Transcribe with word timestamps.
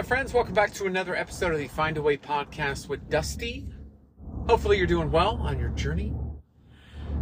my 0.00 0.06
friends. 0.06 0.32
Welcome 0.32 0.54
back 0.54 0.72
to 0.74 0.86
another 0.86 1.14
episode 1.14 1.52
of 1.52 1.58
the 1.58 1.68
Find 1.68 1.98
a 1.98 2.00
Way 2.00 2.16
podcast 2.16 2.88
with 2.88 3.10
Dusty. 3.10 3.66
Hopefully, 4.48 4.78
you're 4.78 4.86
doing 4.86 5.10
well 5.10 5.36
on 5.42 5.58
your 5.58 5.68
journey. 5.68 6.14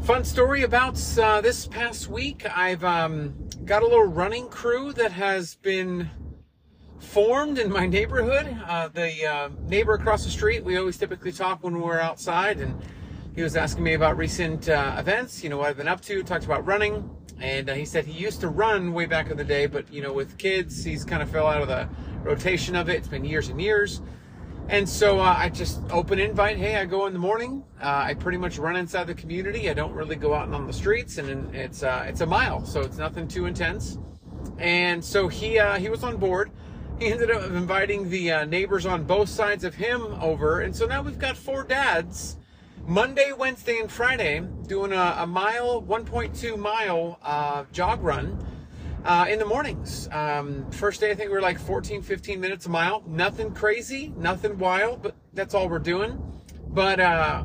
Fun 0.02 0.22
story 0.22 0.62
about 0.62 0.96
uh, 1.18 1.40
this 1.40 1.66
past 1.66 2.06
week. 2.06 2.46
I've 2.56 2.84
um, 2.84 3.34
got 3.64 3.82
a 3.82 3.84
little 3.84 4.04
running 4.04 4.48
crew 4.48 4.92
that 4.92 5.10
has 5.10 5.56
been 5.56 6.08
formed 7.00 7.58
in 7.58 7.68
my 7.68 7.84
neighborhood. 7.84 8.56
Uh, 8.64 8.86
the 8.86 9.26
uh, 9.26 9.48
neighbor 9.66 9.94
across 9.94 10.22
the 10.22 10.30
street, 10.30 10.62
we 10.62 10.76
always 10.76 10.96
typically 10.96 11.32
talk 11.32 11.64
when 11.64 11.80
we're 11.80 11.98
outside, 11.98 12.60
and 12.60 12.80
he 13.34 13.42
was 13.42 13.56
asking 13.56 13.82
me 13.82 13.94
about 13.94 14.16
recent 14.16 14.68
uh, 14.68 14.94
events, 14.96 15.42
you 15.42 15.50
know, 15.50 15.56
what 15.56 15.68
I've 15.68 15.76
been 15.76 15.88
up 15.88 16.00
to, 16.02 16.22
talked 16.22 16.44
about 16.44 16.64
running. 16.64 17.10
And 17.40 17.70
uh, 17.70 17.74
he 17.74 17.84
said 17.84 18.04
he 18.04 18.16
used 18.16 18.40
to 18.42 18.48
run 18.48 18.92
way 18.92 19.06
back 19.06 19.32
in 19.32 19.36
the 19.36 19.42
day, 19.44 19.66
but 19.66 19.92
you 19.92 20.00
know, 20.00 20.12
with 20.12 20.38
kids, 20.38 20.84
he's 20.84 21.04
kind 21.04 21.22
of 21.24 21.28
fell 21.28 21.48
out 21.48 21.60
of 21.60 21.66
the 21.66 21.88
rotation 22.28 22.76
of 22.76 22.88
it. 22.90 22.96
It's 22.96 23.08
been 23.08 23.24
years 23.24 23.48
and 23.48 23.60
years. 23.60 24.02
And 24.68 24.86
so 24.86 25.18
uh, 25.18 25.34
I 25.36 25.48
just 25.48 25.80
open 25.90 26.18
invite. 26.18 26.58
Hey, 26.58 26.76
I 26.76 26.84
go 26.84 27.06
in 27.06 27.14
the 27.14 27.18
morning. 27.18 27.64
Uh, 27.80 28.04
I 28.08 28.14
pretty 28.14 28.36
much 28.36 28.58
run 28.58 28.76
inside 28.76 29.06
the 29.06 29.14
community. 29.14 29.70
I 29.70 29.72
don't 29.72 29.94
really 29.94 30.14
go 30.14 30.34
out 30.34 30.44
and 30.44 30.54
on 30.54 30.66
the 30.66 30.74
streets, 30.74 31.16
and 31.16 31.54
it's 31.54 31.82
uh, 31.82 32.04
it's 32.06 32.20
a 32.20 32.26
mile, 32.26 32.66
so 32.66 32.82
it's 32.82 32.98
nothing 32.98 33.26
too 33.26 33.46
intense. 33.46 33.96
And 34.58 35.02
so 35.02 35.26
he 35.26 35.58
uh, 35.58 35.78
he 35.78 35.88
was 35.88 36.04
on 36.04 36.18
board. 36.18 36.50
He 36.98 37.06
ended 37.06 37.30
up 37.30 37.44
inviting 37.44 38.10
the 38.10 38.30
uh, 38.30 38.44
neighbors 38.44 38.84
on 38.84 39.04
both 39.04 39.30
sides 39.30 39.64
of 39.64 39.74
him 39.74 40.02
over, 40.20 40.60
and 40.60 40.76
so 40.76 40.84
now 40.84 41.00
we've 41.00 41.18
got 41.18 41.36
four 41.36 41.64
dads. 41.64 42.36
Monday, 42.86 43.32
Wednesday, 43.32 43.78
and 43.78 43.90
Friday 43.90 44.42
doing 44.66 44.92
a, 44.92 45.16
a 45.18 45.26
mile, 45.26 45.82
1.2 45.82 46.58
mile 46.58 47.18
uh, 47.22 47.64
jog 47.72 48.02
run 48.02 48.38
uh, 49.04 49.26
in 49.28 49.38
the 49.38 49.44
mornings. 49.44 50.08
Um, 50.12 50.70
first 50.70 51.00
day, 51.00 51.10
I 51.10 51.14
think 51.14 51.30
we 51.30 51.34
were 51.34 51.42
like 51.42 51.58
14, 51.58 52.02
15 52.02 52.40
minutes 52.40 52.66
a 52.66 52.70
mile. 52.70 53.02
Nothing 53.06 53.52
crazy, 53.52 54.12
nothing 54.16 54.58
wild, 54.58 55.02
but 55.02 55.16
that's 55.32 55.54
all 55.54 55.68
we're 55.68 55.78
doing. 55.78 56.20
But 56.68 57.00
uh, 57.00 57.44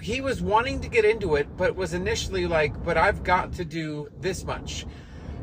he 0.00 0.20
was 0.20 0.40
wanting 0.40 0.80
to 0.80 0.88
get 0.88 1.04
into 1.04 1.36
it, 1.36 1.56
but 1.56 1.76
was 1.76 1.94
initially 1.94 2.46
like, 2.46 2.82
but 2.84 2.96
I've 2.96 3.22
got 3.22 3.52
to 3.54 3.64
do 3.64 4.08
this 4.20 4.44
much. 4.44 4.86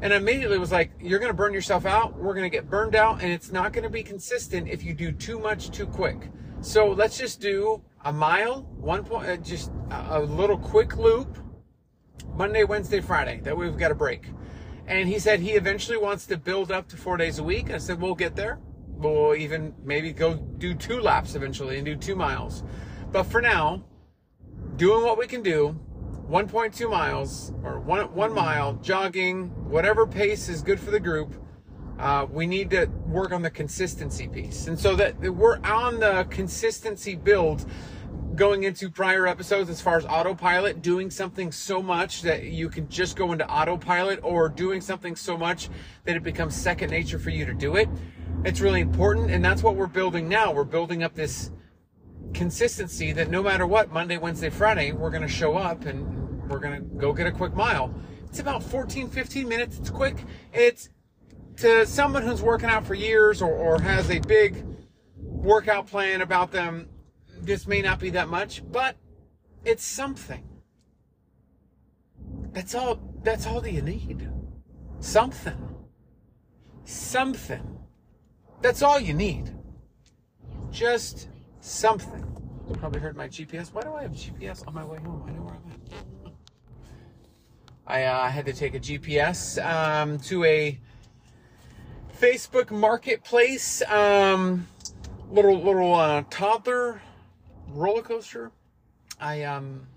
And 0.01 0.13
immediately 0.13 0.59
was 0.59 0.71
like, 0.71 0.91
you're 1.01 1.19
going 1.19 1.31
to 1.31 1.37
burn 1.37 1.53
yourself 1.53 1.85
out. 1.85 2.17
We're 2.17 2.33
going 2.33 2.49
to 2.49 2.55
get 2.55 2.69
burned 2.69 2.95
out, 2.95 3.21
and 3.21 3.31
it's 3.31 3.51
not 3.51 3.73
going 3.73 3.83
to 3.83 3.89
be 3.89 4.03
consistent 4.03 4.67
if 4.67 4.83
you 4.83 4.93
do 4.93 5.11
too 5.11 5.39
much 5.39 5.71
too 5.71 5.87
quick. 5.87 6.29
So 6.61 6.89
let's 6.91 7.17
just 7.17 7.41
do 7.41 7.81
a 8.05 8.13
mile, 8.13 8.61
one 8.77 9.03
point, 9.03 9.27
uh, 9.27 9.37
just 9.37 9.71
a, 9.89 10.17
a 10.17 10.21
little 10.21 10.57
quick 10.57 10.97
loop, 10.97 11.37
Monday, 12.35 12.63
Wednesday, 12.63 12.99
Friday. 12.99 13.39
That 13.43 13.57
way 13.57 13.67
we've 13.67 13.77
got 13.77 13.91
a 13.91 13.95
break. 13.95 14.27
And 14.87 15.09
he 15.09 15.19
said 15.19 15.41
he 15.41 15.51
eventually 15.51 15.97
wants 15.97 16.25
to 16.27 16.37
build 16.37 16.71
up 16.71 16.87
to 16.89 16.97
four 16.97 17.17
days 17.17 17.39
a 17.39 17.43
week. 17.43 17.71
I 17.71 17.77
said, 17.77 18.01
we'll 18.01 18.15
get 18.15 18.35
there. 18.35 18.59
We'll 18.87 19.35
even 19.35 19.75
maybe 19.83 20.13
go 20.13 20.35
do 20.35 20.73
two 20.73 21.01
laps 21.01 21.35
eventually 21.35 21.77
and 21.77 21.85
do 21.85 21.95
two 21.95 22.15
miles. 22.15 22.63
But 23.11 23.23
for 23.23 23.41
now, 23.41 23.83
doing 24.77 25.03
what 25.03 25.17
we 25.17 25.27
can 25.27 25.43
do, 25.43 25.77
1.2 26.29 26.89
miles 26.89 27.53
or 27.63 27.79
one, 27.79 28.13
one 28.13 28.33
mile, 28.33 28.73
jogging, 28.75 29.47
whatever 29.69 30.07
pace 30.07 30.49
is 30.49 30.61
good 30.61 30.79
for 30.79 30.91
the 30.91 30.99
group. 30.99 31.35
Uh, 31.99 32.27
we 32.29 32.45
need 32.45 32.69
to 32.69 32.85
work 33.07 33.31
on 33.31 33.41
the 33.41 33.49
consistency 33.49 34.27
piece. 34.27 34.67
And 34.67 34.79
so 34.79 34.95
that 34.95 35.19
we're 35.19 35.59
on 35.63 35.99
the 35.99 36.27
consistency 36.29 37.15
build 37.15 37.65
going 38.37 38.63
into 38.63 38.89
prior 38.89 39.25
episodes 39.25 39.67
as 39.67 39.81
far 39.81 39.97
as 39.97 40.05
autopilot, 40.05 40.83
doing 40.83 41.09
something 41.09 41.51
so 41.51 41.81
much 41.81 42.21
that 42.21 42.43
you 42.43 42.69
can 42.69 42.87
just 42.87 43.17
go 43.17 43.31
into 43.31 43.45
autopilot 43.49 44.19
or 44.21 44.47
doing 44.47 44.79
something 44.79 45.15
so 45.15 45.35
much 45.35 45.69
that 46.05 46.15
it 46.15 46.21
becomes 46.21 46.55
second 46.55 46.91
nature 46.91 47.17
for 47.17 47.31
you 47.31 47.45
to 47.45 47.53
do 47.53 47.75
it. 47.75 47.89
It's 48.45 48.61
really 48.61 48.79
important. 48.79 49.31
And 49.31 49.43
that's 49.43 49.63
what 49.63 49.75
we're 49.75 49.87
building 49.87 50.29
now. 50.29 50.51
We're 50.51 50.65
building 50.65 51.03
up 51.03 51.15
this 51.15 51.49
consistency 52.35 53.11
that 53.11 53.31
no 53.31 53.41
matter 53.41 53.65
what, 53.65 53.91
Monday, 53.91 54.17
Wednesday, 54.17 54.51
Friday, 54.51 54.91
we're 54.91 55.09
going 55.09 55.23
to 55.23 55.27
show 55.27 55.57
up 55.57 55.85
and 55.85 56.47
we're 56.47 56.59
going 56.59 56.75
to 56.75 56.81
go 56.95 57.13
get 57.13 57.25
a 57.25 57.31
quick 57.31 57.55
mile. 57.55 57.91
It's 58.27 58.39
about 58.39 58.61
14, 58.61 59.09
15 59.09 59.49
minutes. 59.49 59.79
It's 59.79 59.89
quick. 59.89 60.15
It's 60.53 60.89
to 61.57 61.87
someone 61.87 62.21
who's 62.21 62.43
working 62.43 62.69
out 62.69 62.85
for 62.85 62.93
years 62.93 63.41
or, 63.41 63.51
or 63.51 63.81
has 63.81 64.11
a 64.11 64.19
big 64.19 64.63
workout 65.17 65.87
plan 65.87 66.21
about 66.21 66.51
them 66.51 66.87
this 67.47 67.65
may 67.65 67.81
not 67.81 67.99
be 67.99 68.11
that 68.11 68.27
much, 68.27 68.61
but 68.71 68.97
it's 69.65 69.83
something. 69.83 70.43
That's 72.51 72.75
all 72.75 72.99
that's 73.23 73.47
all 73.47 73.61
that 73.61 73.71
you 73.71 73.81
need. 73.81 74.29
Something. 74.99 75.57
Something. 76.83 77.79
That's 78.61 78.81
all 78.81 78.99
you 78.99 79.13
need. 79.13 79.53
Just 80.71 81.29
something. 81.61 82.23
You 82.67 82.75
probably 82.75 82.99
heard 82.99 83.15
my 83.15 83.27
GPS. 83.27 83.73
Why 83.73 83.81
do 83.81 83.93
I 83.93 84.03
have 84.03 84.11
GPS 84.11 84.67
on 84.67 84.73
my 84.73 84.83
way 84.83 84.97
home? 84.99 85.23
I 85.27 85.31
know 85.31 85.41
where 85.41 85.55
I'm 85.55 85.71
at. 85.71 86.33
I 87.87 88.03
uh, 88.03 88.29
had 88.29 88.45
to 88.47 88.53
take 88.53 88.75
a 88.75 88.79
GPS 88.79 89.63
um, 89.65 90.19
to 90.19 90.43
a 90.43 90.77
Facebook 92.19 92.71
Marketplace. 92.71 93.81
Um, 93.83 94.67
little 95.29 95.61
little 95.61 95.95
uh, 95.95 96.23
toddler 96.29 97.01
roller 97.69 98.01
coaster. 98.01 98.51
I 99.19 99.43
um 99.43 99.87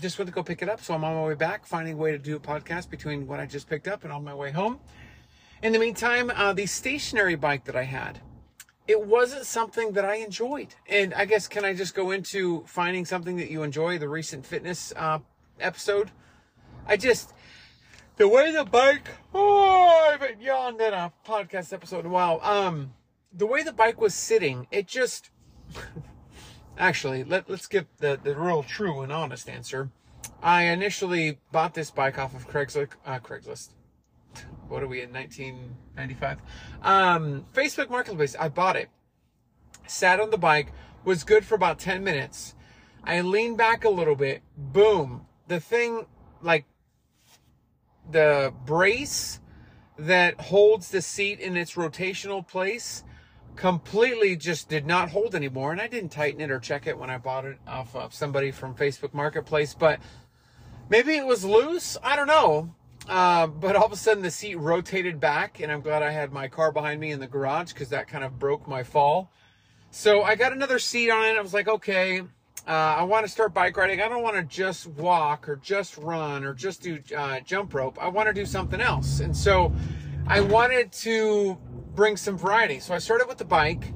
just 0.00 0.18
went 0.18 0.28
to 0.28 0.34
go 0.34 0.42
pick 0.42 0.62
it 0.62 0.68
up, 0.68 0.82
so 0.82 0.94
I'm 0.94 1.04
on 1.04 1.14
my 1.14 1.24
way 1.24 1.34
back, 1.34 1.66
finding 1.66 1.94
a 1.94 1.96
way 1.96 2.12
to 2.12 2.18
do 2.18 2.36
a 2.36 2.40
podcast 2.40 2.90
between 2.90 3.26
what 3.26 3.40
I 3.40 3.46
just 3.46 3.68
picked 3.68 3.88
up 3.88 4.04
and 4.04 4.12
on 4.12 4.24
my 4.24 4.34
way 4.34 4.50
home. 4.50 4.80
In 5.62 5.72
the 5.72 5.78
meantime, 5.78 6.32
uh, 6.34 6.52
the 6.52 6.66
stationary 6.66 7.36
bike 7.36 7.64
that 7.64 7.76
I 7.76 7.84
had, 7.84 8.20
it 8.88 9.00
wasn't 9.06 9.46
something 9.46 9.92
that 9.92 10.04
I 10.04 10.16
enjoyed. 10.16 10.74
And 10.88 11.14
I 11.14 11.24
guess 11.24 11.46
can 11.46 11.64
I 11.64 11.74
just 11.74 11.94
go 11.94 12.10
into 12.10 12.64
finding 12.66 13.04
something 13.04 13.36
that 13.36 13.50
you 13.50 13.62
enjoy? 13.62 13.98
The 13.98 14.08
recent 14.08 14.44
fitness 14.44 14.92
uh, 14.96 15.20
episode. 15.60 16.10
I 16.86 16.96
just 16.96 17.32
the 18.16 18.28
way 18.28 18.50
the 18.50 18.64
bike. 18.64 19.08
Oh, 19.32 20.08
I 20.08 20.12
haven't 20.12 20.40
yawned 20.40 20.80
in 20.80 20.92
a 20.92 21.12
podcast 21.26 21.72
episode 21.72 22.00
in 22.00 22.06
a 22.06 22.10
while. 22.10 22.40
Um, 22.42 22.92
the 23.32 23.46
way 23.46 23.62
the 23.62 23.72
bike 23.72 24.00
was 24.00 24.14
sitting, 24.14 24.66
it 24.70 24.86
just. 24.86 25.30
Actually, 26.78 27.24
let, 27.24 27.48
let's 27.48 27.66
give 27.66 27.86
the, 27.98 28.18
the 28.22 28.34
real 28.34 28.62
true 28.62 29.00
and 29.02 29.12
honest 29.12 29.48
answer. 29.48 29.90
I 30.42 30.64
initially 30.64 31.38
bought 31.52 31.74
this 31.74 31.90
bike 31.90 32.18
off 32.18 32.34
of 32.34 32.48
Craigslist. 32.48 32.90
Uh, 33.06 33.18
Craigslist. 33.18 33.70
What 34.68 34.82
are 34.82 34.88
we 34.88 35.02
in 35.02 35.12
1995? 35.12 36.38
Um, 36.82 37.44
Facebook 37.52 37.90
Marketplace. 37.90 38.34
I 38.38 38.48
bought 38.48 38.76
it. 38.76 38.88
Sat 39.86 40.20
on 40.20 40.30
the 40.30 40.38
bike. 40.38 40.72
Was 41.04 41.24
good 41.24 41.44
for 41.44 41.54
about 41.54 41.78
10 41.78 42.02
minutes. 42.02 42.54
I 43.04 43.20
leaned 43.20 43.58
back 43.58 43.84
a 43.84 43.90
little 43.90 44.14
bit. 44.14 44.42
Boom. 44.56 45.26
The 45.48 45.60
thing, 45.60 46.06
like, 46.40 46.64
the 48.10 48.52
brace 48.64 49.40
that 49.98 50.40
holds 50.40 50.90
the 50.90 51.02
seat 51.02 51.38
in 51.40 51.56
its 51.56 51.74
rotational 51.74 52.46
place 52.46 53.04
completely 53.56 54.36
just 54.36 54.68
did 54.68 54.86
not 54.86 55.10
hold 55.10 55.34
anymore. 55.34 55.72
And 55.72 55.80
I 55.80 55.86
didn't 55.86 56.10
tighten 56.10 56.40
it 56.40 56.50
or 56.50 56.58
check 56.58 56.86
it 56.86 56.98
when 56.98 57.10
I 57.10 57.18
bought 57.18 57.44
it 57.44 57.58
off 57.66 57.94
of 57.94 58.14
somebody 58.14 58.50
from 58.50 58.74
Facebook 58.74 59.14
Marketplace, 59.14 59.74
but 59.74 60.00
maybe 60.88 61.16
it 61.16 61.26
was 61.26 61.44
loose. 61.44 61.96
I 62.02 62.16
don't 62.16 62.26
know. 62.26 62.74
Uh, 63.08 63.48
but 63.48 63.74
all 63.74 63.86
of 63.86 63.92
a 63.92 63.96
sudden 63.96 64.22
the 64.22 64.30
seat 64.30 64.54
rotated 64.54 65.18
back, 65.18 65.60
and 65.60 65.72
I'm 65.72 65.80
glad 65.80 66.02
I 66.02 66.12
had 66.12 66.32
my 66.32 66.46
car 66.46 66.70
behind 66.70 67.00
me 67.00 67.10
in 67.10 67.18
the 67.18 67.26
garage 67.26 67.72
because 67.72 67.88
that 67.88 68.06
kind 68.06 68.22
of 68.22 68.38
broke 68.38 68.68
my 68.68 68.84
fall. 68.84 69.32
So 69.90 70.22
I 70.22 70.36
got 70.36 70.52
another 70.52 70.78
seat 70.78 71.10
on 71.10 71.24
it. 71.26 71.36
I 71.36 71.40
was 71.40 71.52
like, 71.52 71.68
okay, 71.68 72.20
uh, 72.20 72.70
I 72.70 73.02
want 73.02 73.26
to 73.26 73.32
start 73.32 73.52
bike 73.52 73.76
riding. 73.76 74.00
I 74.00 74.08
don't 74.08 74.22
want 74.22 74.36
to 74.36 74.42
just 74.44 74.86
walk 74.86 75.48
or 75.48 75.56
just 75.56 75.98
run 75.98 76.44
or 76.44 76.54
just 76.54 76.82
do 76.82 77.00
uh, 77.16 77.40
jump 77.40 77.74
rope. 77.74 77.98
I 78.00 78.08
want 78.08 78.28
to 78.28 78.32
do 78.32 78.46
something 78.46 78.80
else. 78.80 79.20
And 79.20 79.36
so 79.36 79.72
I 80.28 80.40
wanted 80.40 80.92
to 80.92 81.58
bring 81.94 82.16
some 82.16 82.36
variety. 82.36 82.80
So 82.80 82.94
I 82.94 82.98
started 82.98 83.28
with 83.28 83.38
the 83.38 83.44
bike, 83.44 83.92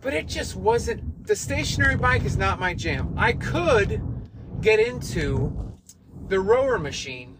but 0.00 0.14
it 0.14 0.26
just 0.26 0.56
wasn't, 0.56 1.26
the 1.26 1.36
stationary 1.36 1.96
bike 1.96 2.24
is 2.24 2.36
not 2.36 2.58
my 2.58 2.74
jam. 2.74 3.14
I 3.16 3.32
could 3.32 4.02
get 4.60 4.80
into 4.80 5.74
the 6.28 6.40
rower 6.40 6.78
machine 6.78 7.38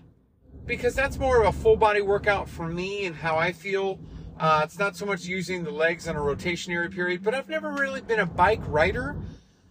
because 0.66 0.94
that's 0.94 1.18
more 1.18 1.42
of 1.42 1.54
a 1.54 1.58
full 1.58 1.76
body 1.76 2.00
workout 2.00 2.48
for 2.48 2.68
me 2.68 3.06
and 3.06 3.14
how 3.14 3.36
I 3.36 3.52
feel. 3.52 3.98
Uh, 4.38 4.62
it's 4.64 4.78
not 4.78 4.96
so 4.96 5.06
much 5.06 5.24
using 5.24 5.62
the 5.62 5.70
legs 5.70 6.08
on 6.08 6.16
a 6.16 6.20
rotationary 6.20 6.92
period, 6.92 7.22
but 7.22 7.34
I've 7.34 7.48
never 7.48 7.70
really 7.70 8.00
been 8.00 8.20
a 8.20 8.26
bike 8.26 8.62
rider 8.66 9.16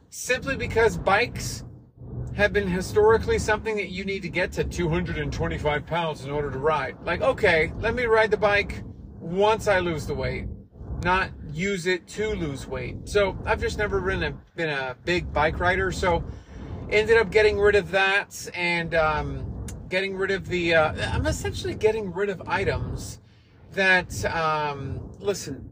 simply 0.09 0.55
because 0.55 0.97
bikes 0.97 1.63
have 2.35 2.53
been 2.53 2.67
historically 2.67 3.37
something 3.37 3.75
that 3.75 3.89
you 3.89 4.05
need 4.05 4.21
to 4.21 4.29
get 4.29 4.51
to 4.53 4.63
225 4.63 5.85
pounds 5.85 6.25
in 6.25 6.31
order 6.31 6.49
to 6.49 6.57
ride. 6.57 6.95
Like, 7.03 7.21
okay, 7.21 7.71
let 7.79 7.93
me 7.93 8.05
ride 8.05 8.31
the 8.31 8.37
bike 8.37 8.83
once 9.23 9.67
I 9.67 9.79
lose 9.79 10.05
the 10.05 10.13
weight, 10.13 10.45
not 11.03 11.31
use 11.51 11.87
it 11.87 12.07
to 12.09 12.29
lose 12.29 12.67
weight. 12.67 13.07
So 13.07 13.37
I've 13.45 13.61
just 13.61 13.77
never 13.77 13.99
been 14.01 14.23
a, 14.23 14.31
been 14.55 14.69
a 14.69 14.95
big 15.05 15.31
bike 15.33 15.59
rider. 15.59 15.91
So 15.91 16.23
ended 16.89 17.17
up 17.17 17.31
getting 17.31 17.59
rid 17.59 17.75
of 17.75 17.91
that 17.91 18.49
and 18.53 18.93
um, 18.93 19.65
getting 19.89 20.15
rid 20.15 20.31
of 20.31 20.47
the. 20.47 20.75
Uh, 20.75 20.93
I'm 21.13 21.25
essentially 21.25 21.75
getting 21.75 22.11
rid 22.11 22.29
of 22.29 22.41
items 22.47 23.19
that. 23.71 24.23
Um, 24.25 25.11
listen, 25.19 25.69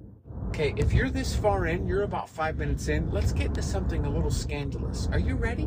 Okay, 0.52 0.74
if 0.76 0.92
you're 0.92 1.10
this 1.10 1.34
far 1.34 1.68
in, 1.68 1.88
you're 1.88 2.04
about 2.04 2.28
five 2.28 2.58
minutes 2.58 2.90
in, 2.90 3.10
let's 3.10 3.32
get 3.32 3.54
to 3.54 3.62
something 3.62 4.06
a 4.06 4.10
little 4.10 4.30
scandalous. 4.30 5.08
Are 5.14 5.18
you 5.18 5.36
ready? 5.36 5.66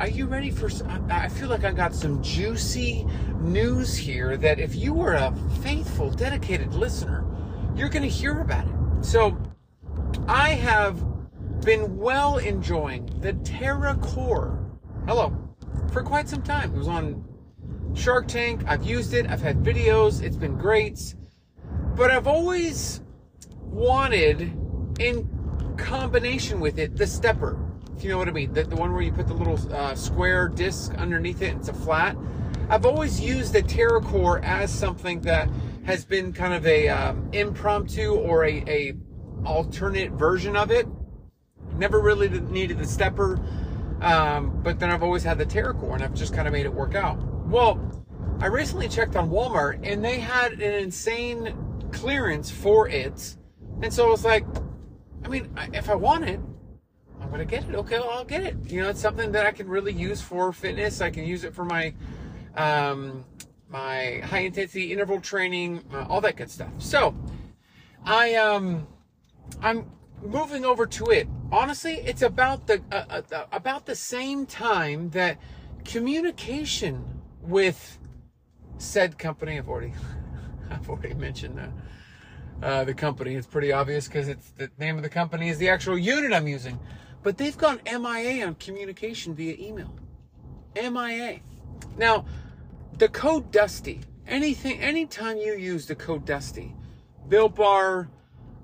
Are 0.00 0.08
you 0.08 0.26
ready 0.26 0.50
for? 0.50 0.68
I 1.08 1.28
feel 1.28 1.48
like 1.48 1.62
I 1.62 1.70
got 1.70 1.94
some 1.94 2.20
juicy 2.20 3.06
news 3.40 3.96
here 3.96 4.36
that 4.36 4.58
if 4.58 4.74
you 4.74 4.92
were 4.92 5.14
a 5.14 5.32
faithful, 5.62 6.10
dedicated 6.10 6.74
listener, 6.74 7.24
you're 7.76 7.88
going 7.88 8.02
to 8.02 8.08
hear 8.08 8.40
about 8.40 8.66
it. 8.66 9.04
So, 9.04 9.38
I 10.26 10.50
have 10.50 11.00
been 11.64 11.96
well 11.96 12.38
enjoying 12.38 13.06
the 13.20 13.34
Terra 13.34 13.94
Core. 13.96 14.68
Hello, 15.06 15.32
for 15.92 16.02
quite 16.02 16.28
some 16.28 16.42
time. 16.42 16.74
It 16.74 16.78
was 16.78 16.88
on 16.88 17.24
Shark 17.94 18.26
Tank. 18.26 18.64
I've 18.66 18.82
used 18.82 19.14
it. 19.14 19.30
I've 19.30 19.42
had 19.42 19.62
videos. 19.62 20.22
It's 20.22 20.36
been 20.36 20.58
great. 20.58 21.14
But 21.94 22.10
I've 22.10 22.26
always 22.26 23.00
wanted, 23.60 24.40
in 24.98 25.74
combination 25.76 26.58
with 26.58 26.80
it, 26.80 26.96
the 26.96 27.06
stepper 27.06 27.63
if 27.96 28.02
you 28.02 28.10
know 28.10 28.18
what 28.18 28.28
I 28.28 28.32
mean. 28.32 28.52
The, 28.52 28.64
the 28.64 28.76
one 28.76 28.92
where 28.92 29.02
you 29.02 29.12
put 29.12 29.26
the 29.26 29.34
little 29.34 29.58
uh, 29.72 29.94
square 29.94 30.48
disc 30.48 30.92
underneath 30.94 31.42
it, 31.42 31.54
it's 31.56 31.68
a 31.68 31.74
flat. 31.74 32.16
I've 32.68 32.86
always 32.86 33.20
used 33.20 33.52
the 33.52 33.62
TerraCore 33.62 34.42
as 34.42 34.72
something 34.72 35.20
that 35.22 35.48
has 35.84 36.04
been 36.04 36.32
kind 36.32 36.54
of 36.54 36.66
a 36.66 36.88
um, 36.88 37.28
impromptu 37.32 38.14
or 38.14 38.44
a, 38.44 38.64
a 38.66 38.94
alternate 39.44 40.12
version 40.12 40.56
of 40.56 40.70
it. 40.70 40.86
Never 41.76 42.00
really 42.00 42.28
needed 42.28 42.78
the 42.78 42.86
stepper, 42.86 43.40
um, 44.00 44.60
but 44.62 44.78
then 44.78 44.90
I've 44.90 45.02
always 45.02 45.22
had 45.22 45.38
the 45.38 45.46
TerraCore 45.46 45.94
and 45.94 46.02
I've 46.02 46.14
just 46.14 46.32
kind 46.34 46.48
of 46.48 46.52
made 46.52 46.66
it 46.66 46.72
work 46.72 46.94
out. 46.94 47.18
Well, 47.46 47.78
I 48.40 48.46
recently 48.46 48.88
checked 48.88 49.14
on 49.16 49.30
Walmart 49.30 49.80
and 49.82 50.04
they 50.04 50.18
had 50.18 50.54
an 50.54 50.60
insane 50.60 51.54
clearance 51.92 52.50
for 52.50 52.88
it. 52.88 53.36
And 53.82 53.92
so 53.92 54.06
I 54.06 54.10
was 54.10 54.24
like, 54.24 54.46
I 55.24 55.28
mean, 55.28 55.54
if 55.72 55.90
I 55.90 55.94
want 55.94 56.28
it, 56.28 56.40
I'm 57.24 57.30
gonna 57.30 57.44
get 57.46 57.64
it. 57.66 57.74
Okay, 57.74 57.98
well, 57.98 58.10
I'll 58.10 58.24
get 58.24 58.42
it. 58.42 58.54
You 58.66 58.82
know, 58.82 58.90
it's 58.90 59.00
something 59.00 59.32
that 59.32 59.46
I 59.46 59.50
can 59.50 59.66
really 59.66 59.92
use 59.92 60.20
for 60.20 60.52
fitness. 60.52 61.00
I 61.00 61.08
can 61.08 61.24
use 61.24 61.42
it 61.44 61.54
for 61.54 61.64
my 61.64 61.94
um, 62.54 63.24
my 63.70 64.20
high 64.24 64.40
intensity 64.40 64.92
interval 64.92 65.20
training, 65.20 65.82
uh, 65.92 66.04
all 66.08 66.20
that 66.20 66.36
good 66.36 66.50
stuff. 66.50 66.70
So, 66.78 67.14
I 68.04 68.34
um, 68.34 68.86
I'm 69.62 69.90
moving 70.22 70.66
over 70.66 70.84
to 70.84 71.06
it. 71.06 71.26
Honestly, 71.50 71.94
it's 71.94 72.20
about 72.20 72.66
the 72.66 72.82
uh, 72.92 73.22
uh, 73.32 73.44
about 73.52 73.86
the 73.86 73.96
same 73.96 74.44
time 74.44 75.08
that 75.10 75.38
communication 75.82 77.22
with 77.40 77.98
said 78.76 79.16
company. 79.16 79.56
I've 79.56 79.68
already 79.70 79.94
I've 80.70 80.90
already 80.90 81.14
mentioned. 81.14 81.58
Uh, 82.62 82.84
the 82.84 82.94
company. 82.94 83.34
It's 83.34 83.48
pretty 83.48 83.72
obvious 83.72 84.06
because 84.06 84.28
it's 84.28 84.50
the 84.52 84.70
name 84.78 84.96
of 84.96 85.02
the 85.02 85.08
company 85.08 85.48
is 85.48 85.58
the 85.58 85.68
actual 85.68 85.98
unit 85.98 86.32
I'm 86.32 86.46
using. 86.46 86.78
But 87.24 87.38
they've 87.38 87.56
gone 87.56 87.80
MIA 87.86 88.46
on 88.46 88.54
communication 88.56 89.34
via 89.34 89.56
email. 89.58 89.92
MIA. 90.76 91.40
Now, 91.96 92.26
the 92.98 93.08
code 93.08 93.50
Dusty, 93.50 94.02
anything, 94.28 94.78
anytime 94.80 95.38
you 95.38 95.54
use 95.54 95.86
the 95.86 95.94
code 95.94 96.26
Dusty, 96.26 96.76
Built 97.28 97.56
Bar, 97.56 98.10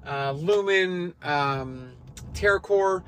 uh, 0.06 0.32
Lumen, 0.32 1.14
um, 1.22 1.92
TerraCore, 2.34 3.02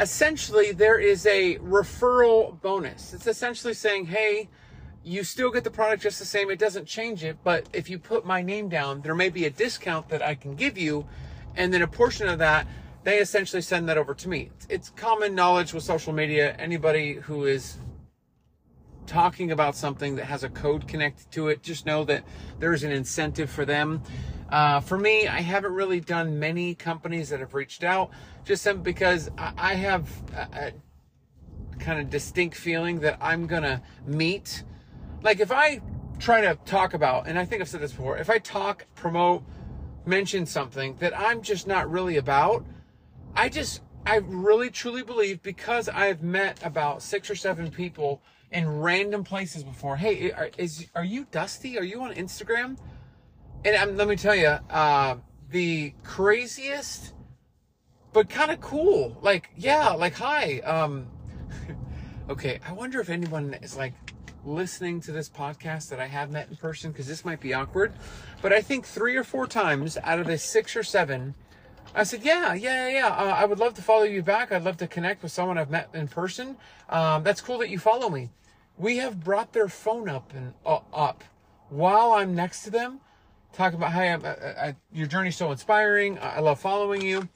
essentially 0.00 0.72
there 0.72 0.98
is 0.98 1.26
a 1.26 1.58
referral 1.58 2.60
bonus. 2.62 3.12
It's 3.12 3.26
essentially 3.26 3.74
saying, 3.74 4.06
hey, 4.06 4.48
you 5.04 5.22
still 5.22 5.50
get 5.50 5.64
the 5.64 5.70
product 5.70 6.02
just 6.02 6.18
the 6.18 6.24
same. 6.24 6.50
It 6.50 6.58
doesn't 6.58 6.86
change 6.86 7.24
it, 7.24 7.36
but 7.44 7.68
if 7.74 7.90
you 7.90 7.98
put 7.98 8.24
my 8.24 8.40
name 8.40 8.70
down, 8.70 9.02
there 9.02 9.14
may 9.14 9.28
be 9.28 9.44
a 9.44 9.50
discount 9.50 10.08
that 10.08 10.22
I 10.22 10.34
can 10.34 10.54
give 10.54 10.78
you, 10.78 11.06
and 11.56 11.74
then 11.74 11.82
a 11.82 11.86
portion 11.86 12.26
of 12.26 12.38
that 12.38 12.66
they 13.04 13.18
essentially 13.18 13.62
send 13.62 13.88
that 13.88 13.98
over 13.98 14.14
to 14.14 14.28
me. 14.28 14.50
It's 14.68 14.90
common 14.90 15.34
knowledge 15.34 15.72
with 15.72 15.84
social 15.84 16.12
media. 16.12 16.56
Anybody 16.58 17.14
who 17.14 17.44
is 17.44 17.76
talking 19.06 19.52
about 19.52 19.76
something 19.76 20.16
that 20.16 20.24
has 20.24 20.42
a 20.42 20.48
code 20.48 20.88
connected 20.88 21.30
to 21.32 21.48
it, 21.48 21.62
just 21.62 21.84
know 21.84 22.04
that 22.04 22.24
there's 22.58 22.82
an 22.82 22.90
incentive 22.90 23.50
for 23.50 23.66
them. 23.66 24.02
Uh, 24.48 24.80
for 24.80 24.98
me, 24.98 25.28
I 25.28 25.40
haven't 25.40 25.72
really 25.72 26.00
done 26.00 26.38
many 26.38 26.74
companies 26.74 27.28
that 27.28 27.40
have 27.40 27.52
reached 27.54 27.84
out, 27.84 28.10
just 28.44 28.66
because 28.82 29.30
I 29.38 29.74
have 29.74 30.08
a, 30.34 30.72
a 31.76 31.78
kind 31.78 32.00
of 32.00 32.08
distinct 32.08 32.56
feeling 32.56 33.00
that 33.00 33.18
I'm 33.20 33.46
gonna 33.46 33.82
meet. 34.06 34.64
Like 35.22 35.40
if 35.40 35.52
I 35.52 35.80
try 36.18 36.40
to 36.40 36.54
talk 36.64 36.94
about, 36.94 37.26
and 37.26 37.38
I 37.38 37.44
think 37.44 37.60
I've 37.60 37.68
said 37.68 37.80
this 37.80 37.92
before, 37.92 38.16
if 38.16 38.30
I 38.30 38.38
talk, 38.38 38.86
promote, 38.94 39.42
mention 40.06 40.46
something 40.46 40.96
that 41.00 41.18
I'm 41.18 41.42
just 41.42 41.66
not 41.66 41.90
really 41.90 42.16
about, 42.16 42.64
I 43.36 43.48
just, 43.48 43.80
I 44.06 44.16
really 44.16 44.70
truly 44.70 45.02
believe 45.02 45.42
because 45.42 45.88
I've 45.88 46.22
met 46.22 46.64
about 46.64 47.02
six 47.02 47.28
or 47.28 47.34
seven 47.34 47.70
people 47.70 48.22
in 48.52 48.80
random 48.80 49.24
places 49.24 49.64
before. 49.64 49.96
Hey, 49.96 50.30
are, 50.30 50.50
is 50.56 50.86
are 50.94 51.04
you 51.04 51.26
Dusty? 51.32 51.76
Are 51.78 51.82
you 51.82 52.02
on 52.02 52.14
Instagram? 52.14 52.78
And 53.64 53.76
um, 53.76 53.96
let 53.96 54.06
me 54.06 54.14
tell 54.14 54.36
you, 54.36 54.58
uh, 54.70 55.16
the 55.50 55.94
craziest, 56.04 57.14
but 58.12 58.28
kind 58.28 58.52
of 58.52 58.60
cool. 58.60 59.18
Like, 59.20 59.50
yeah, 59.56 59.90
like 59.90 60.14
hi. 60.14 60.60
Um, 60.60 61.08
okay, 62.28 62.60
I 62.66 62.72
wonder 62.72 63.00
if 63.00 63.10
anyone 63.10 63.54
is 63.62 63.76
like 63.76 63.94
listening 64.44 65.00
to 65.00 65.12
this 65.12 65.28
podcast 65.28 65.88
that 65.88 65.98
I 65.98 66.06
have 66.06 66.30
met 66.30 66.48
in 66.50 66.56
person 66.56 66.92
because 66.92 67.08
this 67.08 67.24
might 67.24 67.40
be 67.40 67.54
awkward. 67.54 67.94
But 68.42 68.52
I 68.52 68.60
think 68.60 68.86
three 68.86 69.16
or 69.16 69.24
four 69.24 69.46
times 69.46 69.96
out 70.04 70.20
of 70.20 70.26
the 70.26 70.38
six 70.38 70.76
or 70.76 70.82
seven 70.84 71.34
I 71.94 72.02
said, 72.02 72.24
yeah, 72.24 72.54
yeah, 72.54 72.88
yeah. 72.88 73.08
Uh, 73.08 73.36
I 73.36 73.44
would 73.44 73.60
love 73.60 73.74
to 73.74 73.82
follow 73.82 74.02
you 74.02 74.22
back. 74.22 74.50
I'd 74.50 74.64
love 74.64 74.76
to 74.78 74.88
connect 74.88 75.22
with 75.22 75.30
someone 75.30 75.58
I've 75.58 75.70
met 75.70 75.90
in 75.94 76.08
person. 76.08 76.56
Um, 76.88 77.22
that's 77.22 77.40
cool 77.40 77.58
that 77.58 77.70
you 77.70 77.78
follow 77.78 78.10
me. 78.10 78.30
We 78.76 78.96
have 78.96 79.22
brought 79.22 79.52
their 79.52 79.68
phone 79.68 80.08
up 80.08 80.32
and 80.34 80.52
uh, 80.66 80.80
up 80.92 81.22
while 81.68 82.12
I'm 82.12 82.34
next 82.34 82.64
to 82.64 82.70
them, 82.70 83.00
talk 83.52 83.74
about 83.74 83.92
how 83.92 84.00
I, 84.00 84.12
uh, 84.12 84.18
uh, 84.18 84.72
your 84.92 85.06
journey's 85.06 85.36
so 85.36 85.52
inspiring. 85.52 86.18
I 86.20 86.40
love 86.40 86.60
following 86.60 87.02
you. 87.02 87.28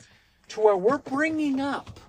To 0.48 0.60
where 0.60 0.76
we're 0.76 0.98
bringing 0.98 1.60
up 1.60 2.00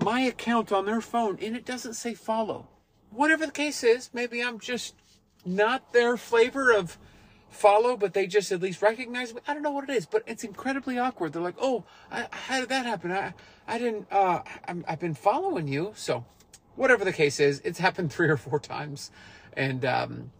my 0.00 0.20
account 0.20 0.72
on 0.72 0.86
their 0.86 1.00
phone 1.00 1.38
and 1.40 1.54
it 1.54 1.64
doesn't 1.64 1.94
say 1.94 2.14
follow. 2.14 2.66
Whatever 3.10 3.46
the 3.46 3.52
case 3.52 3.84
is, 3.84 4.10
maybe 4.12 4.42
I'm 4.42 4.58
just 4.58 4.94
not 5.44 5.92
their 5.92 6.16
flavor 6.16 6.72
of 6.72 6.98
follow, 7.54 7.96
but 7.96 8.14
they 8.14 8.26
just 8.26 8.52
at 8.52 8.60
least 8.60 8.82
recognize 8.82 9.34
me. 9.34 9.40
I 9.46 9.54
don't 9.54 9.62
know 9.62 9.70
what 9.70 9.88
it 9.88 9.92
is, 9.94 10.06
but 10.06 10.22
it's 10.26 10.44
incredibly 10.44 10.98
awkward. 10.98 11.32
They're 11.32 11.42
like, 11.42 11.56
"Oh, 11.60 11.84
I, 12.10 12.26
how 12.30 12.60
did 12.60 12.68
that 12.68 12.86
happen? 12.86 13.12
I, 13.12 13.34
I 13.66 13.78
didn't. 13.78 14.06
Uh, 14.10 14.42
i 14.66 14.74
have 14.86 15.00
been 15.00 15.14
following 15.14 15.68
you." 15.68 15.92
So, 15.94 16.24
whatever 16.76 17.04
the 17.04 17.12
case 17.12 17.40
is, 17.40 17.60
it's 17.64 17.78
happened 17.78 18.12
three 18.12 18.28
or 18.28 18.36
four 18.36 18.58
times, 18.58 19.10
and 19.54 19.84
um, 19.84 20.32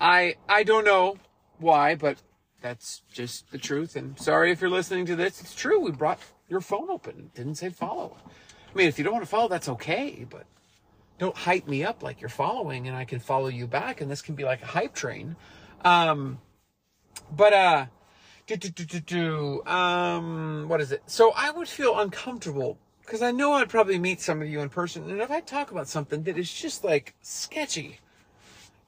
I 0.00 0.36
I 0.48 0.62
don't 0.62 0.84
know 0.84 1.18
why, 1.58 1.94
but 1.94 2.18
that's 2.60 3.02
just 3.12 3.50
the 3.50 3.58
truth. 3.58 3.96
And 3.96 4.18
sorry 4.18 4.50
if 4.50 4.60
you're 4.60 4.70
listening 4.70 5.06
to 5.06 5.16
this. 5.16 5.40
It's 5.40 5.54
true. 5.54 5.80
We 5.80 5.92
brought 5.92 6.20
your 6.48 6.60
phone 6.60 6.90
open. 6.90 7.30
Didn't 7.34 7.56
say 7.56 7.70
follow. 7.70 8.16
I 8.24 8.76
mean, 8.76 8.88
if 8.88 8.98
you 8.98 9.04
don't 9.04 9.14
want 9.14 9.24
to 9.24 9.30
follow, 9.30 9.48
that's 9.48 9.68
okay, 9.68 10.26
but 10.28 10.46
don't 11.18 11.36
hype 11.36 11.66
me 11.66 11.84
up 11.84 12.02
like 12.02 12.20
you're 12.20 12.28
following 12.28 12.88
and 12.88 12.96
I 12.96 13.04
can 13.04 13.20
follow 13.20 13.48
you 13.48 13.66
back 13.66 14.00
and 14.00 14.10
this 14.10 14.20
can 14.20 14.34
be 14.34 14.44
like 14.44 14.62
a 14.62 14.66
hype 14.66 14.94
train. 14.94 15.36
Um, 15.84 16.38
but 17.30 17.52
uh, 17.52 17.86
do, 18.46 18.56
do, 18.56 18.68
do, 18.68 18.84
do, 18.84 19.00
do, 19.00 19.66
um, 19.66 20.68
what 20.68 20.80
is 20.80 20.92
it? 20.92 21.02
So 21.06 21.32
I 21.36 21.50
would 21.50 21.68
feel 21.68 21.98
uncomfortable 21.98 22.78
because 23.00 23.22
I 23.22 23.30
know 23.30 23.52
I'd 23.54 23.68
probably 23.68 23.98
meet 23.98 24.20
some 24.20 24.42
of 24.42 24.48
you 24.48 24.60
in 24.60 24.68
person, 24.68 25.08
and 25.10 25.20
if 25.20 25.30
I 25.30 25.40
talk 25.40 25.70
about 25.70 25.88
something 25.88 26.22
that 26.24 26.36
is 26.36 26.52
just 26.52 26.84
like 26.84 27.14
sketchy, 27.22 28.00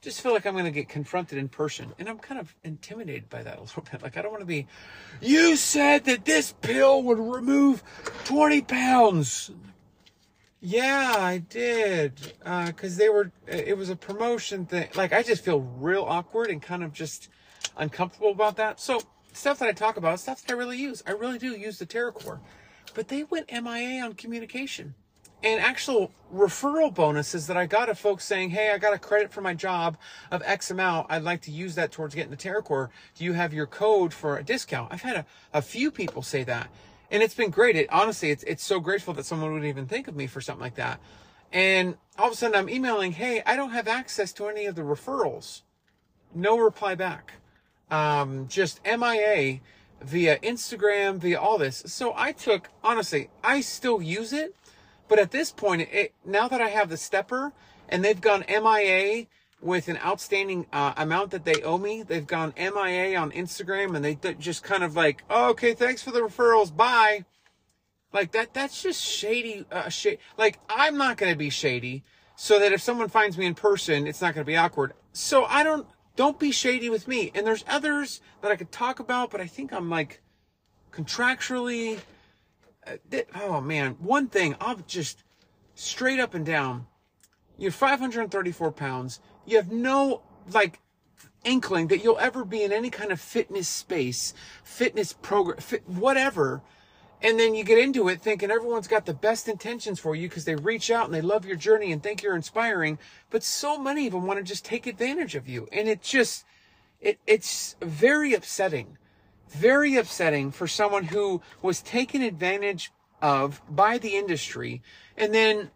just 0.01 0.21
feel 0.21 0.31
like 0.31 0.45
I'm 0.45 0.53
going 0.53 0.65
to 0.65 0.71
get 0.71 0.87
confronted 0.87 1.37
in 1.37 1.49
person, 1.49 1.93
and 1.99 2.07
I'm 2.07 2.19
kind 2.19 2.39
of 2.39 2.55
intimidated 2.63 3.29
by 3.29 3.43
that 3.43 3.57
a 3.57 3.61
little 3.61 3.83
bit. 3.91 4.01
Like 4.01 4.17
I 4.17 4.21
don't 4.21 4.31
want 4.31 4.41
to 4.41 4.45
be. 4.45 4.67
You 5.21 5.55
said 5.55 6.05
that 6.05 6.25
this 6.25 6.53
pill 6.61 7.03
would 7.03 7.19
remove 7.19 7.83
20 8.25 8.61
pounds. 8.61 9.51
Yeah, 10.61 11.15
I 11.17 11.37
did. 11.37 12.15
Because 12.39 12.95
uh, 12.95 12.97
they 12.97 13.09
were, 13.09 13.31
it 13.47 13.77
was 13.77 13.89
a 13.89 13.95
promotion 13.95 14.65
thing. 14.65 14.89
Like, 14.93 15.13
I 15.13 15.23
just 15.23 15.43
feel 15.43 15.61
real 15.61 16.03
awkward 16.03 16.49
and 16.49 16.61
kind 16.61 16.83
of 16.83 16.91
just 16.91 17.29
uncomfortable 17.77 18.31
about 18.31 18.57
that. 18.57 18.79
So 18.79 19.01
stuff 19.33 19.59
that 19.59 19.69
I 19.69 19.71
talk 19.71 19.97
about, 19.97 20.19
stuff 20.19 20.45
that 20.45 20.53
I 20.53 20.55
really 20.55 20.77
use. 20.77 21.03
I 21.05 21.11
really 21.11 21.39
do 21.39 21.51
use 21.51 21.79
the 21.79 21.85
TerraCore. 21.85 22.39
But 22.93 23.07
they 23.07 23.23
went 23.23 23.51
MIA 23.51 24.03
on 24.03 24.13
communication. 24.13 24.95
And 25.41 25.61
actual 25.61 26.11
referral 26.33 26.93
bonuses 26.93 27.47
that 27.47 27.55
I 27.55 27.65
got 27.65 27.87
of 27.87 27.97
folks 27.97 28.25
saying, 28.25 28.49
Hey, 28.49 28.71
I 28.71 28.77
got 28.77 28.93
a 28.93 28.99
credit 28.99 29.31
for 29.31 29.41
my 29.41 29.53
job 29.53 29.97
of 30.31 30.41
X 30.43 30.69
amount. 30.69 31.07
I'd 31.09 31.23
like 31.23 31.41
to 31.43 31.51
use 31.51 31.75
that 31.75 31.91
towards 31.91 32.13
getting 32.13 32.31
the 32.31 32.37
TerraCore. 32.37 32.89
Do 33.15 33.23
you 33.23 33.33
have 33.33 33.53
your 33.53 33.65
code 33.65 34.13
for 34.13 34.37
a 34.37 34.43
discount? 34.43 34.91
I've 34.91 35.01
had 35.01 35.15
a, 35.15 35.25
a 35.53 35.61
few 35.61 35.91
people 35.91 36.23
say 36.23 36.43
that. 36.43 36.69
And 37.09 37.23
it's 37.23 37.33
been 37.33 37.51
great. 37.51 37.77
It 37.77 37.87
honestly, 37.89 38.31
it's, 38.31 38.43
it's 38.43 38.65
so 38.65 38.79
grateful 38.81 39.13
that 39.13 39.25
someone 39.25 39.53
would 39.53 39.65
even 39.65 39.85
think 39.85 40.07
of 40.09 40.15
me 40.15 40.27
for 40.27 40.41
something 40.41 40.61
like 40.61 40.75
that. 40.75 40.99
And 41.53 41.95
all 42.17 42.27
of 42.27 42.33
a 42.33 42.35
sudden 42.35 42.55
I'm 42.55 42.69
emailing, 42.69 43.13
Hey, 43.13 43.41
I 43.45 43.55
don't 43.55 43.71
have 43.71 43.87
access 43.87 44.33
to 44.33 44.47
any 44.47 44.65
of 44.65 44.75
the 44.75 44.81
referrals. 44.81 45.61
No 46.35 46.57
reply 46.57 46.95
back 46.95 47.35
um, 47.91 48.47
just 48.47 48.79
MIA 48.85 49.59
via 50.01 50.39
Instagram, 50.39 51.17
via 51.17 51.39
all 51.39 51.57
this. 51.57 51.83
So 51.85 52.13
I 52.15 52.31
took, 52.31 52.69
honestly, 52.83 53.29
I 53.43 53.61
still 53.61 54.01
use 54.01 54.33
it, 54.33 54.55
but 55.07 55.19
at 55.19 55.31
this 55.31 55.51
point, 55.51 55.81
it, 55.81 56.13
now 56.25 56.47
that 56.47 56.61
I 56.61 56.69
have 56.69 56.89
the 56.89 56.97
stepper 56.97 57.53
and 57.87 58.03
they've 58.03 58.21
gone 58.21 58.45
MIA 58.47 59.25
with 59.61 59.89
an 59.89 59.97
outstanding 59.97 60.67
uh, 60.71 60.93
amount 60.95 61.31
that 61.31 61.43
they 61.43 61.61
owe 61.63 61.77
me, 61.77 62.03
they've 62.03 62.27
gone 62.27 62.53
MIA 62.57 63.17
on 63.17 63.31
Instagram 63.31 63.95
and 63.95 64.05
they 64.05 64.15
just 64.35 64.63
kind 64.63 64.83
of 64.83 64.95
like, 64.95 65.23
oh, 65.29 65.49
okay, 65.49 65.73
thanks 65.73 66.01
for 66.01 66.11
the 66.11 66.21
referrals, 66.21 66.75
bye. 66.75 67.25
Like 68.11 68.31
that, 68.31 68.53
that's 68.53 68.81
just 68.81 69.03
shady. 69.03 69.65
Uh, 69.71 69.89
shady. 69.89 70.17
Like 70.37 70.59
I'm 70.69 70.97
not 70.97 71.17
going 71.17 71.31
to 71.31 71.37
be 71.37 71.49
shady, 71.49 72.03
so 72.35 72.59
that 72.59 72.71
if 72.71 72.81
someone 72.81 73.07
finds 73.07 73.37
me 73.37 73.45
in 73.45 73.53
person, 73.53 74.07
it's 74.07 74.21
not 74.21 74.33
going 74.33 74.43
to 74.43 74.49
be 74.49 74.57
awkward. 74.57 74.93
So 75.13 75.45
I 75.45 75.63
don't. 75.63 75.85
Don't 76.19 76.37
be 76.37 76.51
shady 76.51 76.89
with 76.89 77.07
me. 77.07 77.31
And 77.33 77.47
there's 77.47 77.63
others 77.65 78.19
that 78.41 78.51
I 78.51 78.57
could 78.57 78.73
talk 78.73 78.99
about, 78.99 79.31
but 79.31 79.39
I 79.39 79.47
think 79.47 79.71
I'm 79.71 79.89
like 79.89 80.21
contractually. 80.91 81.97
Uh, 82.85 82.97
oh 83.35 83.61
man, 83.61 83.95
one 84.01 84.27
thing 84.27 84.53
I'll 84.59 84.75
just 84.85 85.23
straight 85.75 86.19
up 86.19 86.33
and 86.33 86.45
down. 86.45 86.87
You're 87.57 87.71
534 87.71 88.73
pounds. 88.73 89.21
You 89.45 89.55
have 89.55 89.71
no 89.71 90.23
like 90.51 90.81
inkling 91.45 91.87
that 91.87 92.03
you'll 92.03 92.19
ever 92.19 92.43
be 92.43 92.63
in 92.63 92.73
any 92.73 92.89
kind 92.89 93.13
of 93.13 93.21
fitness 93.21 93.69
space, 93.69 94.33
fitness 94.61 95.13
program, 95.13 95.59
fit, 95.59 95.87
whatever 95.87 96.61
and 97.21 97.39
then 97.39 97.53
you 97.53 97.63
get 97.63 97.77
into 97.77 98.07
it 98.07 98.21
thinking 98.21 98.49
everyone's 98.49 98.87
got 98.87 99.05
the 99.05 99.13
best 99.13 99.47
intentions 99.47 99.99
for 99.99 100.15
you 100.15 100.29
because 100.29 100.45
they 100.45 100.55
reach 100.55 100.89
out 100.89 101.05
and 101.05 101.13
they 101.13 101.21
love 101.21 101.45
your 101.45 101.57
journey 101.57 101.91
and 101.91 102.01
think 102.01 102.23
you're 102.23 102.35
inspiring. 102.35 102.97
But 103.29 103.43
so 103.43 103.77
many 103.77 104.07
of 104.07 104.13
them 104.13 104.25
want 104.25 104.39
to 104.39 104.43
just 104.43 104.63
take 104.63 104.87
advantage 104.87 105.35
of 105.35 105.47
you. 105.47 105.67
And 105.71 105.89
it 105.89 106.01
just, 106.01 106.45
it, 107.01 107.19
it's 107.27 107.75
very 107.81 108.33
upsetting, 108.33 108.97
very 109.49 109.97
upsetting 109.97 110.51
for 110.51 110.67
someone 110.67 111.05
who 111.05 111.41
was 111.61 111.81
taken 111.81 112.21
advantage 112.21 112.91
of 113.21 113.61
by 113.69 113.97
the 113.97 114.15
industry. 114.15 114.81
And 115.17 115.33
then 115.33 115.71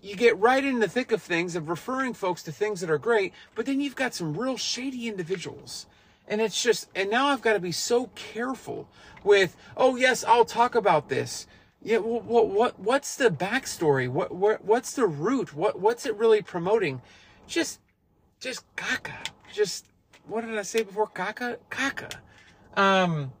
you 0.00 0.14
get 0.14 0.38
right 0.38 0.64
in 0.64 0.78
the 0.78 0.88
thick 0.88 1.10
of 1.10 1.20
things 1.20 1.56
of 1.56 1.68
referring 1.68 2.14
folks 2.14 2.44
to 2.44 2.52
things 2.52 2.80
that 2.80 2.90
are 2.90 2.98
great. 2.98 3.32
But 3.56 3.66
then 3.66 3.80
you've 3.80 3.96
got 3.96 4.14
some 4.14 4.36
real 4.38 4.56
shady 4.56 5.08
individuals 5.08 5.86
and 6.28 6.40
it's 6.40 6.62
just, 6.62 6.88
and 6.94 7.10
now 7.10 7.28
I've 7.28 7.42
got 7.42 7.52
to 7.54 7.60
be 7.60 7.72
so 7.72 8.10
careful 8.14 8.88
with, 9.22 9.56
oh 9.76 9.96
yes, 9.96 10.24
I'll 10.24 10.44
talk 10.44 10.74
about 10.74 11.08
this. 11.08 11.46
Yeah, 11.82 11.98
what, 11.98 12.46
what, 12.48 12.80
what's 12.80 13.16
the 13.16 13.28
backstory? 13.28 14.08
What, 14.08 14.34
what, 14.34 14.64
what's 14.64 14.94
the 14.94 15.06
root? 15.06 15.54
What, 15.54 15.78
what's 15.78 16.06
it 16.06 16.14
really 16.16 16.40
promoting? 16.40 17.02
Just, 17.46 17.80
just 18.40 18.64
caca. 18.76 19.26
Just, 19.52 19.86
what 20.26 20.46
did 20.46 20.56
I 20.58 20.62
say 20.62 20.82
before? 20.82 21.08
Caca, 21.08 21.58
caca. 21.70 22.14
Um, 22.74 23.32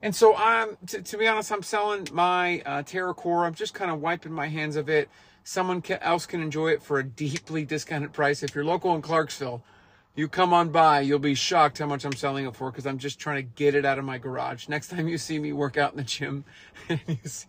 and 0.00 0.14
so 0.14 0.36
I'm, 0.36 0.76
to, 0.86 1.02
to 1.02 1.18
be 1.18 1.26
honest, 1.26 1.50
I'm 1.50 1.64
selling 1.64 2.06
my 2.12 2.60
uh, 2.60 2.82
TerraCore. 2.84 3.44
I'm 3.44 3.54
just 3.54 3.74
kind 3.74 3.90
of 3.90 4.00
wiping 4.00 4.32
my 4.32 4.46
hands 4.46 4.76
of 4.76 4.88
it. 4.88 5.08
Someone 5.42 5.82
else 6.00 6.24
can 6.24 6.40
enjoy 6.40 6.68
it 6.68 6.82
for 6.82 7.00
a 7.00 7.04
deeply 7.04 7.64
discounted 7.64 8.12
price. 8.12 8.44
If 8.44 8.54
you're 8.54 8.64
local 8.64 8.94
in 8.94 9.02
Clarksville, 9.02 9.64
you 10.18 10.26
come 10.26 10.52
on 10.52 10.70
by, 10.70 10.98
you'll 11.00 11.20
be 11.20 11.36
shocked 11.36 11.78
how 11.78 11.86
much 11.86 12.04
I'm 12.04 12.12
selling 12.12 12.44
it 12.44 12.56
for 12.56 12.72
because 12.72 12.88
I'm 12.88 12.98
just 12.98 13.20
trying 13.20 13.36
to 13.36 13.42
get 13.54 13.76
it 13.76 13.84
out 13.84 14.00
of 14.00 14.04
my 14.04 14.18
garage. 14.18 14.68
Next 14.68 14.88
time 14.88 15.06
you 15.06 15.16
see 15.16 15.38
me 15.38 15.52
work 15.52 15.76
out 15.76 15.92
in 15.92 15.96
the 15.96 16.02
gym 16.02 16.44
and 16.88 17.00
you 17.06 17.16
see, 17.24 17.46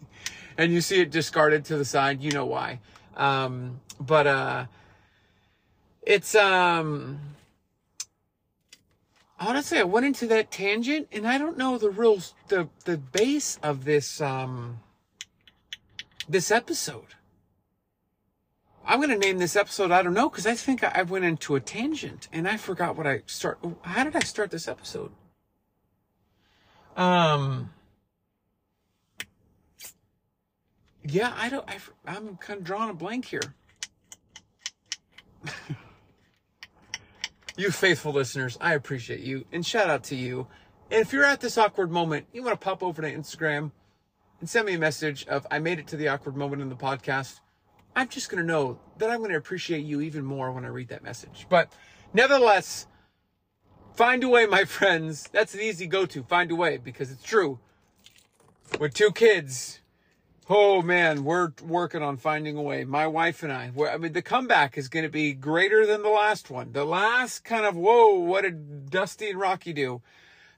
and 0.56 0.72
you 0.72 0.80
see 0.80 1.02
it 1.02 1.10
discarded 1.10 1.66
to 1.66 1.78
the 1.78 1.84
side, 1.84 2.22
you 2.22 2.32
know 2.32 2.46
why. 2.46 2.80
Um, 3.18 3.82
but 4.00 4.28
uh, 4.28 4.66
it's 6.04 6.36
um, 6.36 7.20
honestly, 9.40 9.80
I 9.80 9.84
went 9.84 10.06
into 10.06 10.28
that 10.28 10.52
tangent 10.52 11.08
and 11.12 11.28
I 11.28 11.40
don't 11.40 11.58
know 11.58 11.80
the 11.80 11.90
real 11.90 12.20
the 12.50 12.70
the 12.86 12.98
base 12.98 13.58
of 13.64 13.84
this 13.84 14.22
um 14.22 14.80
this 16.30 16.52
episode. 16.52 17.16
I'm 18.86 19.00
going 19.00 19.10
to 19.10 19.18
name 19.18 19.38
this 19.38 19.56
episode, 19.56 19.92
I 19.92 20.02
don't 20.02 20.14
know, 20.14 20.30
because 20.30 20.48
I 20.48 20.56
think 20.56 20.84
I 20.84 21.04
went 21.04 21.26
into 21.26 21.56
a 21.56 21.60
tangent 21.60 22.28
and 22.34 22.48
I 22.48 22.58
forgot 22.58 22.96
what 22.96 23.06
I 23.06 23.22
start. 23.28 23.60
How 23.82 24.04
did 24.04 24.16
I 24.16 24.22
start 24.22 24.52
this 24.52 24.68
episode? 24.68 25.12
Um, 26.98 27.70
yeah, 31.04 31.34
I 31.38 31.50
don't, 31.50 31.70
I, 31.70 31.78
I'm 32.06 32.38
kind 32.38 32.60
of 32.60 32.66
drawing 32.66 32.90
a 32.90 32.94
blank 32.94 33.26
here. 33.26 33.54
you 37.58 37.72
faithful 37.72 38.12
listeners, 38.12 38.58
I 38.60 38.74
appreciate 38.74 39.22
you 39.22 39.46
and 39.52 39.66
shout 39.66 39.90
out 39.90 40.04
to 40.06 40.16
you. 40.16 40.48
And 40.92 41.02
if 41.02 41.14
you're 41.14 41.24
at 41.24 41.42
this 41.42 41.58
awkward 41.58 41.92
moment, 41.92 42.26
you 42.34 42.42
want 42.44 42.60
to 42.60 42.64
pop 42.64 42.82
over 42.82 43.02
to 43.02 43.14
Instagram 43.14 43.72
and 44.40 44.50
send 44.50 44.66
me 44.66 44.74
a 44.74 44.80
message 44.80 45.28
of 45.28 45.46
I 45.52 45.60
made 45.60 45.80
it 45.80 45.88
to 45.88 45.98
the 45.98 46.08
awkward 46.08 46.36
moment 46.36 46.62
in 46.62 46.70
the 46.70 46.76
podcast 46.76 47.40
I'm 47.96 48.08
just 48.08 48.30
going 48.30 48.42
to 48.42 48.48
know 48.48 48.80
that 48.98 49.10
I'm 49.10 49.20
going 49.20 49.32
to 49.32 49.38
appreciate 49.38 49.86
you 49.86 50.02
even 50.02 50.24
more 50.24 50.52
when 50.52 50.66
I 50.66 50.70
read 50.70 50.90
that 50.90 51.04
message. 51.04 51.48
But 51.50 51.72
nevertheless, 52.14 52.88
find 53.94 54.24
a 54.24 54.30
way, 54.30 54.46
my 54.46 54.66
friends. 54.66 55.28
That's 55.32 55.54
an 55.54 55.62
easy 55.62 55.88
go 55.88 56.06
to. 56.06 56.24
Find 56.24 56.52
a 56.52 56.56
way 56.56 56.78
because 56.78 57.12
it's 57.12 57.24
true. 57.24 57.60
With 58.80 58.94
two 58.94 59.12
kids, 59.12 59.80
oh 60.50 60.82
man, 60.82 61.24
we're 61.24 61.52
working 61.64 62.04
on 62.04 62.18
finding 62.18 62.56
a 62.56 62.62
way. 62.62 62.84
My 62.84 63.08
wife 63.08 63.44
and 63.44 63.52
I, 63.52 63.72
I 63.92 63.98
mean, 63.98 64.14
the 64.14 64.22
comeback 64.22 64.78
is 64.78 64.88
going 64.88 65.04
to 65.04 65.10
be 65.10 65.34
greater 65.34 65.86
than 65.86 66.04
the 66.04 66.10
last 66.10 66.50
one. 66.50 66.72
The 66.72 66.86
last 66.86 67.44
kind 67.44 67.66
of, 67.66 67.76
whoa, 67.76 68.14
what 68.14 68.44
did 68.44 68.90
Dusty 68.90 69.32
and 69.32 69.40
Rocky 69.40 69.74
do? 69.74 70.02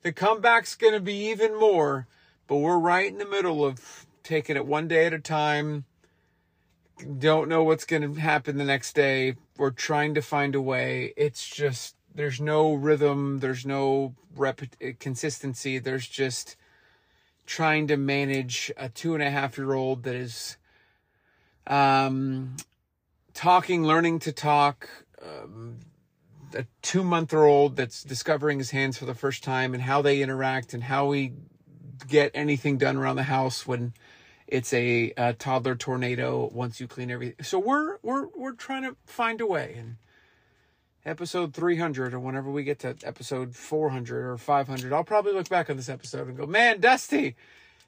The 0.02 0.12
comeback's 0.12 0.76
going 0.76 0.94
to 0.94 1.00
be 1.00 1.30
even 1.30 1.60
more, 1.60 2.08
but 2.48 2.58
we're 2.58 2.80
right 2.80 3.12
in 3.12 3.18
the 3.18 3.26
middle 3.26 3.64
of 3.64 4.06
taking 4.24 4.56
it 4.56 4.66
one 4.66 4.88
day 4.88 5.06
at 5.06 5.14
a 5.14 5.20
time 5.20 5.86
don't 7.20 7.50
know 7.50 7.64
what's 7.64 7.86
going 7.86 8.02
to 8.02 8.20
happen 8.20 8.58
the 8.58 8.66
next 8.66 8.94
day. 8.94 9.36
We're 9.58 9.72
trying 9.72 10.14
to 10.16 10.22
find 10.22 10.56
a 10.56 10.62
way. 10.62 11.14
It's 11.18 11.48
just, 11.48 11.96
there's 12.14 12.42
no 12.42 12.74
rhythm, 12.74 13.40
there's 13.40 13.66
no 13.66 14.16
rep- 14.36 14.76
consistency. 15.00 15.80
There's 15.80 16.08
just 16.08 16.56
trying 17.46 17.88
to 17.88 17.98
manage 17.98 18.72
a 18.78 18.90
two 18.90 19.14
and 19.14 19.24
a 19.24 19.30
half 19.30 19.58
year 19.58 19.74
old 19.74 20.04
that 20.04 20.16
is 20.16 20.58
um, 21.68 22.56
talking, 23.34 23.84
learning 23.84 24.20
to 24.20 24.32
talk, 24.32 24.90
um, 25.22 25.80
a 26.54 26.66
two 26.82 27.04
month 27.04 27.34
old 27.34 27.76
that's 27.76 28.04
discovering 28.04 28.58
his 28.58 28.72
hands 28.72 28.98
for 28.98 29.06
the 29.06 29.14
first 29.14 29.44
time 29.44 29.74
and 29.74 29.84
how 29.84 30.02
they 30.02 30.22
interact 30.22 30.74
and 30.74 30.84
how 30.84 31.08
we 31.08 31.34
get 32.08 32.32
anything 32.34 32.78
done 32.78 32.98
around 32.98 33.16
the 33.16 33.24
house 33.24 33.66
when 33.66 33.94
it's 34.52 34.74
a, 34.74 35.14
a, 35.16 35.34
toddler 35.34 35.76
tornado 35.76 36.50
once 36.54 36.80
you 36.82 36.88
clean 36.88 37.10
everything. 37.10 37.44
So 37.44 37.58
we're 37.58 37.98
we're 38.04 38.28
we're 38.36 38.52
trying 38.52 38.84
to 38.84 38.98
find 39.06 39.40
a 39.40 39.48
way. 39.48 39.76
And 39.78 39.96
episode 41.06 41.54
300 41.54 42.14
or 42.14 42.20
whenever 42.20 42.52
we 42.52 42.64
get 42.64 42.80
to 42.80 42.96
episode 43.04 43.56
400 43.56 44.26
or 44.26 44.38
500, 44.38 44.94
I'll 44.94 45.04
probably 45.06 45.34
look 45.34 45.50
back 45.50 45.70
on 45.70 45.78
this 45.78 45.90
episode 45.90 46.28
and 46.28 46.38
go, 46.38 46.46
"Man, 46.46 46.82
Dusty, 46.82 47.36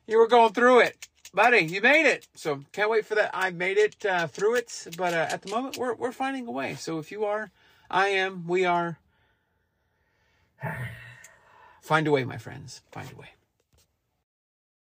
you 0.08 0.18
were 0.18 0.28
going 0.28 0.54
through 0.54 0.80
it." 0.80 1.08
Buddy, 1.34 1.60
you 1.60 1.82
made 1.82 2.06
it. 2.06 2.28
So 2.36 2.64
can't 2.72 2.90
wait 2.90 3.06
for 3.06 3.16
that. 3.16 3.32
I 3.34 3.50
made 3.50 3.78
it 3.78 4.06
uh, 4.06 4.28
through 4.28 4.56
it, 4.56 4.88
but 4.98 5.14
uh, 5.14 5.28
at 5.30 5.42
the 5.42 5.52
moment 5.52 5.78
we're 5.78 5.94
we're 5.94 6.12
finding 6.14 6.48
a 6.48 6.52
way. 6.52 6.76
So 6.76 6.98
if 6.98 7.12
you 7.12 7.26
are, 7.26 7.52
I 7.92 8.08
am, 8.08 8.48
we 8.48 8.66
are. 8.66 9.00
Find 11.82 12.08
a 12.08 12.12
way, 12.12 12.24
my 12.24 12.38
friends. 12.38 12.82
Find 12.92 13.12
a 13.12 13.20
way. 13.20 13.32